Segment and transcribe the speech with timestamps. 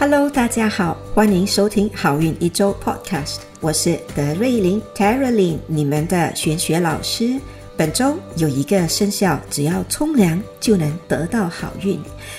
[0.00, 7.38] Hello，大家好，欢迎收听好运一周 Podcast，我是德瑞琳 Caroline，你们的玄学老师。
[7.76, 11.98] 本周有一个生肖，只要冲凉就能得到好运；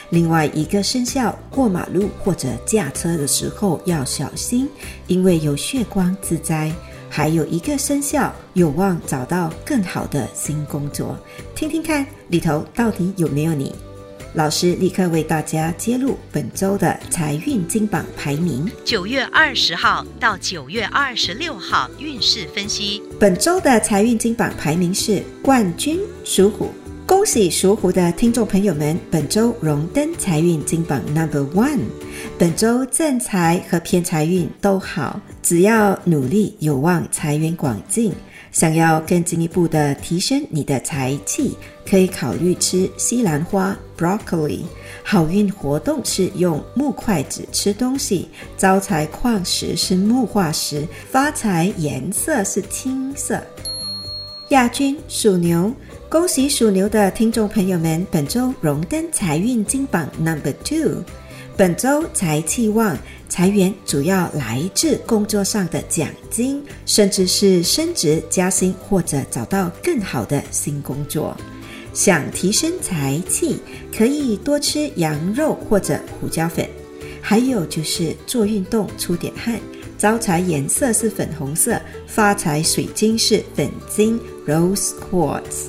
[0.09, 4.67] 另外一个生肖过马路或者驾车的时候要小心，
[5.05, 6.73] 因为有血光之灾。
[7.11, 11.15] 还有一个生肖有望找到更好的新工作，
[11.53, 13.71] 听听看里头到底有没有你。
[14.33, 18.65] 老师立刻为大家揭露本周的财运金榜排名。
[18.85, 23.03] 九月二十号到九月二十六号运势分析。
[23.19, 26.69] 本周的财运金榜排名是冠军属虎，
[27.05, 31.81] 恭喜属虎的听众朋友们，本周荣登财运金榜 Number One。
[32.39, 38.13] 本周正财和偏财运都好，只要努力，有望财源广进。
[38.51, 41.55] 想要更进一步的提升你的财气，
[41.89, 44.63] 可以考虑吃西兰花 （broccoli）。
[45.03, 53.41] 好运活动是用木筷子吃东西，招财矿石是木化石，发财颜色是青色。
[54.49, 55.73] 亚军属牛，
[56.09, 61.05] 恭喜属牛的听众朋友们，本周荣登财运金榜 Number Two。
[61.61, 62.97] 本周财气旺，
[63.29, 71.37] 财源主要来自工作上的奖金，甚至是升职加薪或者找到更好的新工作。
[71.93, 73.59] 想提升财气，
[73.95, 76.67] 可以多吃羊肉或者胡椒粉。
[77.21, 79.59] 还有就是做运动出点汗。
[79.99, 85.67] 招财颜色是粉红色，发财水晶是粉晶 （Rose Quartz）。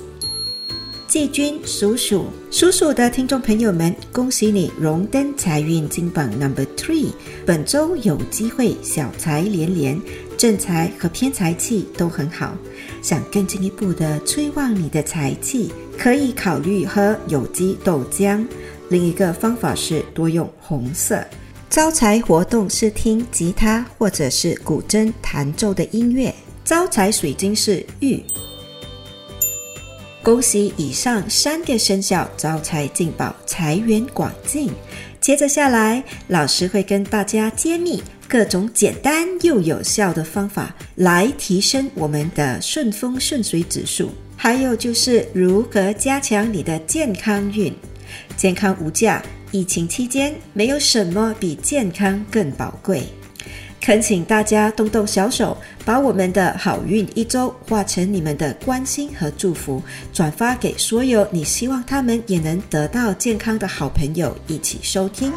[1.12, 7.08] 季军属鼠，属鼠的听众朋友们，恭喜你荣登财运金榜 Number Three。
[7.44, 10.00] 本周有机会小财连连，
[10.38, 12.56] 正财和偏财气都很好。
[13.02, 18.42] 想更进一步的催旺你的财气，可以考虑喝有机豆浆。
[18.88, 21.22] 另一个方法是多用红色。
[21.68, 26.34] 招财活动是听吉他或者是古筝弹奏的音乐。
[26.64, 28.18] 招财水晶是玉。
[30.22, 34.70] 恭喜以上三个生肖招财进宝，财源广进。
[35.20, 44.10] 接着下来，老师会跟大家揭秘各种简单又有效的方法，来提升我们的顺风顺水指数。
[44.36, 47.74] 还有就是如何加强你的健康运。
[48.36, 53.02] 健康无价，疫情期间没有什么比健康更宝贵。
[53.82, 59.82] 恳请大家动动小手，把我们的好运一周化成你们的关心和祝福，
[60.12, 65.32] 转发给所有你希望他们也能得到健康的好朋友一起收听。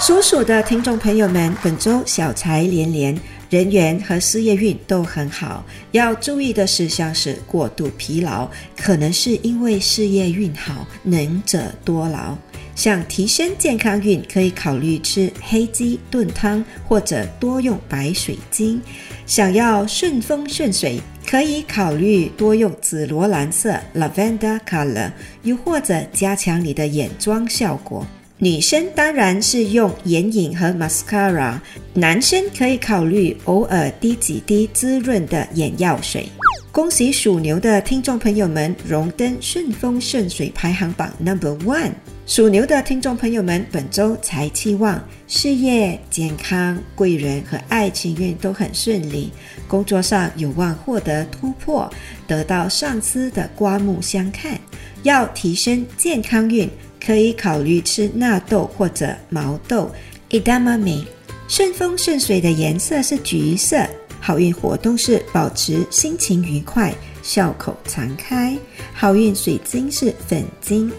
[0.00, 3.14] 属鼠的听众朋友们，本周小财连连，
[3.50, 5.62] 人缘和事业运都很好。
[5.90, 12.34] 要注意的事项是过度疲劳，可能是因为事业运好，能者多劳。
[12.74, 18.80] 想提升健康运，可以考虑吃黑鸡炖汤，或者多用白水晶。
[19.26, 25.12] 想要顺风顺水，可以考虑多用紫罗兰色 （lavender color），
[25.42, 28.06] 又或者加强你的眼妆效果。
[28.38, 31.60] 女生当然是用眼影和 mascara，
[31.94, 36.28] 男生可以考虑偶尔滴几滴滋润的眼药水。
[36.72, 41.92] 恭喜属牛的听众朋友们荣登顺风顺水排行榜 number one。
[42.24, 49.32] 属牛的听众朋友们，本周财气旺，事业、健康、贵人和爱情运都很顺利，
[49.66, 51.92] 工作上有望获得突破，
[52.28, 54.58] 得到上司的刮目相看。
[55.02, 56.70] 要提升健康运，
[57.04, 59.90] 可以考虑吃纳豆或者毛豆。
[60.30, 61.04] edamame，
[61.48, 63.84] 顺风顺水的颜色是橘色，
[64.20, 68.56] 好运活动是保持心情愉快，笑口常开。
[68.94, 70.90] 好运水晶是粉晶。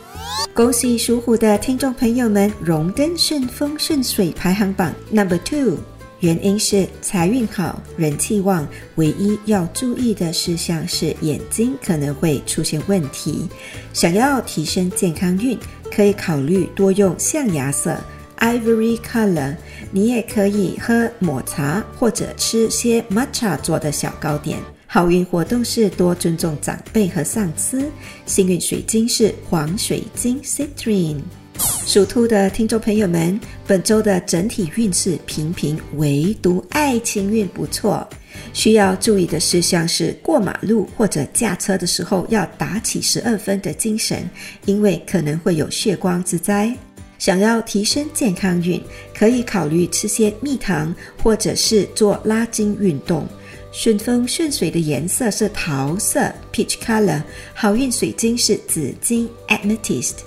[0.53, 5.77] 恭喜属虎的听众朋友们荣登顺风顺水排行榜 number two，
[6.19, 13.47] 原因是财运好、人气旺，唯一要注意的事项是眼睛可能会出现问题。
[13.93, 15.57] 想要提升健康运，
[15.91, 17.97] 可以考虑多用象牙色
[18.39, 19.55] （ivory color）。
[19.91, 24.57] 你也可以喝抹茶或者吃些 matcha 做的小糕点。
[24.93, 27.89] 好运活动是多尊重长辈和上司。
[28.27, 31.19] 幸运水晶是黄水晶 （citrine）。
[31.83, 38.07] 属兔的听众朋友们，本周的整体运势平平，唯独爱情运不错。
[38.53, 44.29] 需要注意的事项是，过马路或者驾车的时候要打起十二分的精神，
[44.65, 46.71] 因为可能会有血光之灾。
[47.17, 48.79] 想要提升健康运，
[49.11, 50.93] 可以考虑吃些蜜糖，
[51.23, 53.27] 或者是做拉筋运动。
[53.73, 57.19] 顺风顺水的颜色是桃色 （peach color），
[57.55, 60.17] 好运水晶是紫金 （amethyst）。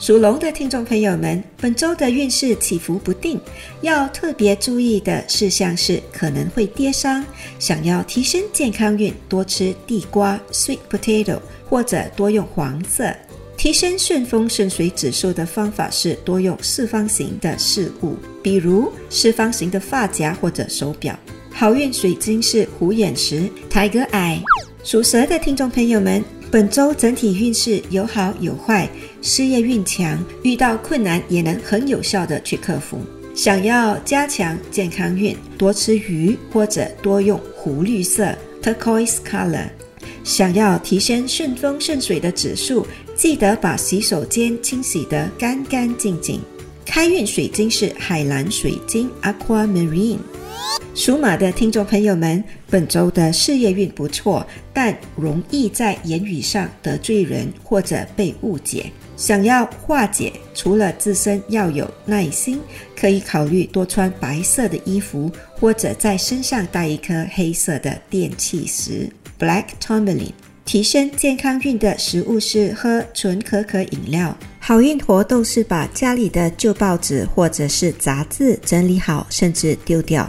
[0.00, 3.38] 属龙的听众朋友们，本周的运势起伏不定，
[3.82, 7.22] 要特别注意的事项是可能会跌伤。
[7.58, 11.38] 想要提升健康运，多吃地瓜 （sweet potato）
[11.68, 13.14] 或者多用黄色。
[13.58, 21.18] 提升顺风顺水指数的方法是多用四方形的饰物，比如四方形的发夹或者手表。
[21.58, 24.38] 好运水晶是虎眼石 （Tiger Eye）。
[24.84, 26.24] 属蛇的听众朋友们。
[26.52, 28.88] 本周整体运势有好有坏，
[29.22, 33.00] 事业运强，遇到困难也能很有效的去克服。
[33.34, 38.32] 想要加强健康运，多吃鱼或者多用湖绿色
[38.62, 39.66] （turquoise color）。
[40.22, 46.40] 想要提升顺风顺水的指数，记得把洗手间清洗得干干净净。
[46.86, 50.18] 开运水晶是海蓝水晶 （aquamarine）。
[50.98, 58.90] 属马的听众朋友们，本周的事业运不错，但容易在言语上得罪人或者被误解。
[59.16, 62.60] 想要化解，除了自身要有耐心，
[62.96, 69.08] 可以考虑多穿白色的衣服，或者在身上带一颗黑色的电气石
[69.38, 70.32] （Black Tourmaline）。
[70.64, 74.36] 提升健康运的食物是喝纯可可饮料。
[74.58, 80.28] 好运活动是把家里的旧报纸或者是杂志整理好，甚至丢掉。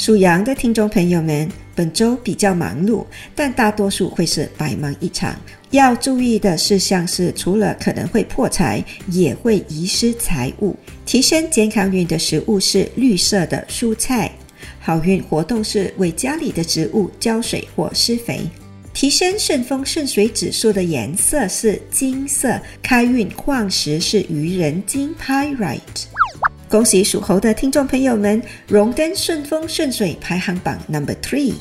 [0.00, 3.04] 属羊的听众朋友们，本周比较忙碌，
[3.34, 5.38] 但大多数会是百忙一场。
[5.72, 10.74] 要注意的事项是，除了可能会破财，也会遗失财物。
[11.04, 14.32] 提升健康运的食物是绿色的蔬菜。
[14.78, 18.40] 好运活动是为家里的植物浇水或施肥。
[18.94, 22.58] 提升顺风顺水指数的颜色是金色。
[22.82, 26.06] 开运矿石是愚人金 （Pyrite）。
[26.70, 31.52] 恭喜属猴的听众朋友们荣登顺风顺水排行榜 number three。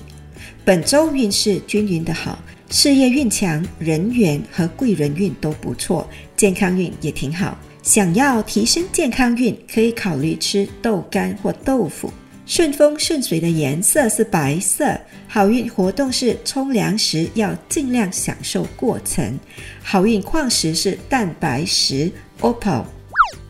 [0.63, 2.37] 本周运势均匀的好，
[2.69, 6.07] 事业运强，人缘和贵人运都不错，
[6.37, 7.57] 健康运也挺好。
[7.81, 12.13] 想要提升健康运，可以考虑吃豆干或豆腐。
[12.45, 14.95] 顺风顺水的颜色是白色，
[15.27, 19.39] 好运活动是冲凉时要尽量享受过程。
[19.81, 22.11] 好运矿石是蛋白石
[22.41, 22.83] opal。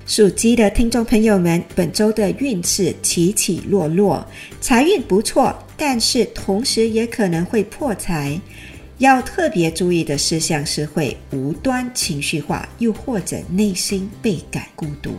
[0.09, 4.25] 属鸡的听众朋友们，本周的运势起起落落，
[4.59, 8.41] 财运不错，但是同时也可能会破财。
[8.97, 15.11] 要特别注意的事项是会无端情绪化，又或者内心倍感孤独。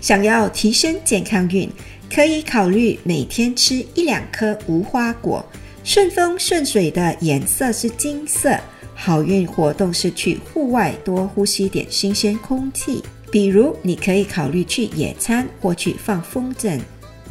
[0.00, 1.70] 想要提升健康运，
[2.10, 5.44] 可以考虑每天吃一两颗无花果。
[5.84, 8.58] 顺风顺水的颜色是金色，
[8.94, 13.02] 好运活动是去户外多呼吸点新鲜空气。
[13.34, 16.78] 比如，你可以考虑去野餐或去放风筝。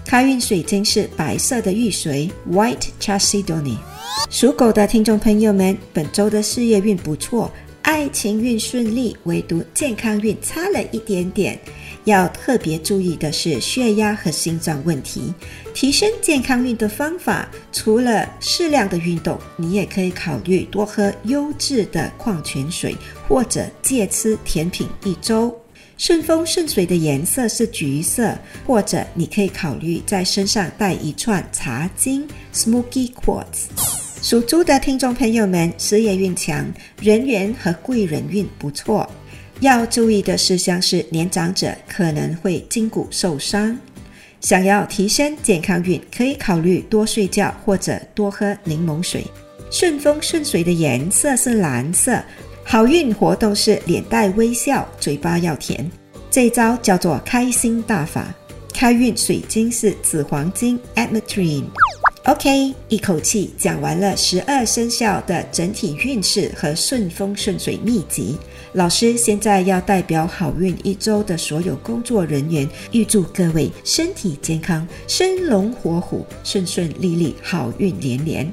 [0.05, 3.77] 开运水晶是白色的玉髓 （White Chalcedony）。
[4.29, 7.49] 属狗的听众朋友们，本周的事业运不错，
[7.83, 11.57] 爱情运顺利，唯独健康运差了一点点。
[12.03, 15.33] 要特别注意的是血压和心脏问题。
[15.73, 22.93] 提升健康运的方法，除了适量的运动，你也可以考虑多喝优质的矿泉水，
[23.25, 25.57] 或者戒吃甜品一周。
[25.97, 33.67] 顺风顺水的颜色是橘色，或者你可以考虑在身上带一串茶金 （Smoky Quartz）。
[34.21, 36.65] 属猪的听众朋友们，事业运强，
[37.01, 39.09] 人缘和贵人运不错。
[39.59, 43.77] 要注意的事项是，年长者可能会筋骨受伤。
[44.41, 49.25] 想要提升健康运，可以考虑多睡觉或者多喝柠檬水。
[49.71, 52.21] 顺风顺水的颜色是蓝色。
[52.65, 55.89] 好运活动是脸带微笑，嘴巴要甜，
[56.31, 58.33] 这招叫做开心大法。
[58.73, 61.65] 开运水晶是紫黄金 （Ametrine）。
[62.25, 68.37] OK，一口气讲完了十二生肖的整体运势和顺风顺水秘籍。
[68.71, 78.51] 老师现在要代表好运一周的所有工作人员，预祝各位身体健康、生龙活虎、顺顺利利、好运连连。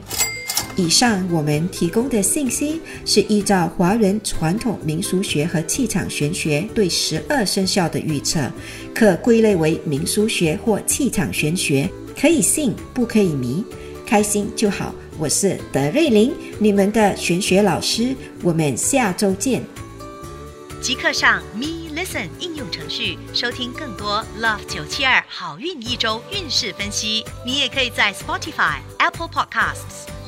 [0.81, 8.51] 以上我们提供的信息是依照华人传统民俗学和气场玄学对十二生肖的预测，
[8.95, 11.87] 可归类为民俗学或气场玄学。
[12.19, 13.63] 可以信，不可以迷，
[14.07, 14.95] 开心就好。
[15.19, 18.17] 我是德瑞琳，你们的玄学老师。
[18.43, 19.63] 我们下周见。
[20.81, 27.23] 即刻上 Me Listen 应用程序收听更多 Love 九七二好运一周运势分析。
[27.45, 30.09] 你也可以在 Spotify、Apple Podcasts